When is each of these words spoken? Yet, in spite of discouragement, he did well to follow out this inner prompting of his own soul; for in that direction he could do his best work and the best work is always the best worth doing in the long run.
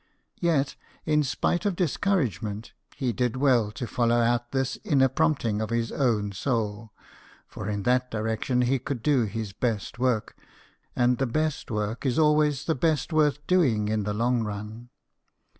Yet, 0.39 0.75
in 1.05 1.21
spite 1.21 1.63
of 1.63 1.75
discouragement, 1.75 2.73
he 2.95 3.13
did 3.13 3.35
well 3.35 3.69
to 3.73 3.85
follow 3.85 4.15
out 4.15 4.51
this 4.51 4.79
inner 4.83 5.07
prompting 5.07 5.61
of 5.61 5.69
his 5.69 5.91
own 5.91 6.31
soul; 6.31 6.91
for 7.45 7.69
in 7.69 7.83
that 7.83 8.09
direction 8.09 8.63
he 8.63 8.79
could 8.79 9.03
do 9.03 9.25
his 9.25 9.53
best 9.53 9.99
work 9.99 10.35
and 10.95 11.19
the 11.19 11.27
best 11.27 11.69
work 11.69 12.03
is 12.03 12.17
always 12.17 12.65
the 12.65 12.73
best 12.73 13.13
worth 13.13 13.45
doing 13.45 13.89
in 13.89 14.01
the 14.01 14.13
long 14.15 14.41
run. 14.43 14.89